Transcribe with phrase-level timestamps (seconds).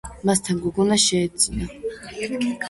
[0.27, 1.69] მასთან გოგონა შეეძინა.